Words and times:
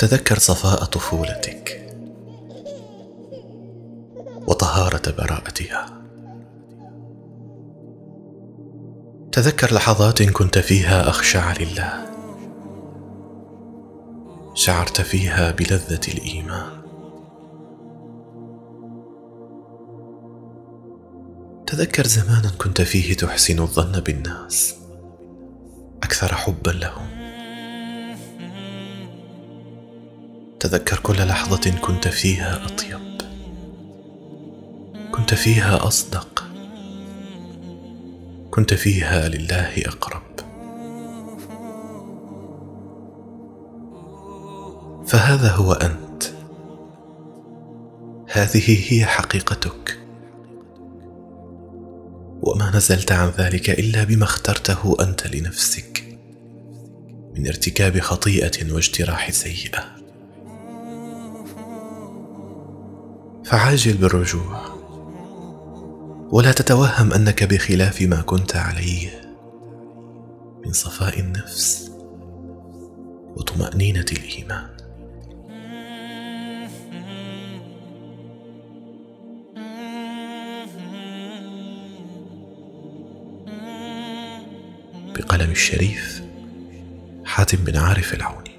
تذكر 0.00 0.38
صفاء 0.38 0.84
طفولتك 0.84 1.96
وطهارة 4.46 5.02
براءتها. 5.18 5.86
تذكر 9.32 9.74
لحظات 9.74 10.22
كنت 10.22 10.58
فيها 10.58 11.08
أخشع 11.08 11.52
لله. 11.60 12.06
شعرت 14.54 15.00
فيها 15.00 15.50
بلذة 15.50 16.00
الإيمان. 16.08 16.82
تذكر 21.66 22.06
زمانا 22.06 22.50
كنت 22.58 22.80
فيه 22.80 23.14
تحسن 23.16 23.58
الظن 23.58 24.00
بالناس. 24.00 24.74
أكثر 26.02 26.34
حبا 26.34 26.70
لهم. 26.70 27.19
تذكر 30.60 30.98
كل 30.98 31.26
لحظة 31.26 31.70
كنت 31.70 32.08
فيها 32.08 32.64
أطيب. 32.64 33.22
كنت 35.12 35.34
فيها 35.34 35.86
أصدق. 35.86 36.44
كنت 38.50 38.74
فيها 38.74 39.28
لله 39.28 39.82
أقرب. 39.86 40.22
فهذا 45.06 45.50
هو 45.50 45.72
أنت. 45.72 46.22
هذه 48.32 48.92
هي 48.92 49.04
حقيقتك. 49.04 50.00
وما 52.42 52.70
نزلت 52.74 53.12
عن 53.12 53.28
ذلك 53.28 53.70
إلا 53.70 54.04
بما 54.04 54.24
اخترته 54.24 54.96
أنت 55.00 55.26
لنفسك. 55.26 56.18
من 57.36 57.46
ارتكاب 57.46 58.00
خطيئة 58.00 58.72
واجتراح 58.72 59.30
سيئة. 59.30 59.99
فعاجل 63.50 63.96
بالرجوع. 63.96 64.60
ولا 66.32 66.52
تتوهم 66.52 67.12
أنك 67.12 67.44
بخلاف 67.44 68.02
ما 68.02 68.20
كنت 68.20 68.56
عليه. 68.56 69.20
من 70.66 70.72
صفاء 70.72 71.20
النفس 71.20 71.90
وطمأنينة 73.36 74.04
الإيمان. 74.12 74.70
بقلم 85.14 85.50
الشريف 85.50 86.22
حاتم 87.24 87.58
بن 87.64 87.76
عارف 87.76 88.14
العوني. 88.14 88.49